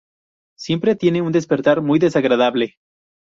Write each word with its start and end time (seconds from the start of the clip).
Siempre 0.57 0.95
tiene 0.95 1.21
un 1.21 1.31
despertar 1.31 1.79
muy 1.83 1.99
desagradable. 1.99 2.77